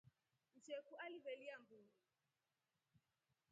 Msheku 0.55 0.95
aliveelya 0.95 1.59
mburu. 1.59 1.89